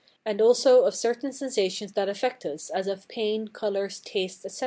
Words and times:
and 0.25 0.41
also 0.41 0.83
of 0.85 0.95
certain 0.95 1.31
sensations 1.31 1.91
that 1.93 2.09
affect 2.09 2.43
us, 2.43 2.71
as 2.71 2.87
of 2.87 3.07
pain, 3.07 3.47
colours, 3.49 3.99
tastes, 3.99 4.43
etc. 4.43 4.59